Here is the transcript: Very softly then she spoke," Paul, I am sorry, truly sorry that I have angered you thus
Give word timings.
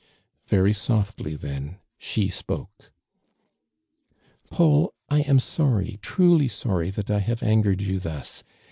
Very 0.47 0.73
softly 0.73 1.35
then 1.35 1.77
she 1.99 2.27
spoke," 2.29 2.91
Paul, 4.49 4.95
I 5.09 5.19
am 5.21 5.37
sorry, 5.39 5.99
truly 6.01 6.47
sorry 6.47 6.89
that 6.89 7.11
I 7.11 7.19
have 7.19 7.43
angered 7.43 7.81
you 7.81 7.99
thus 7.99 8.43